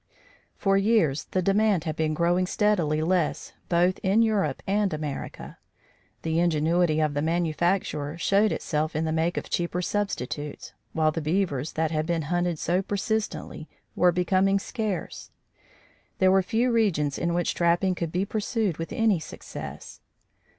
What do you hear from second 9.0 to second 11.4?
the make of cheaper substitutes, while the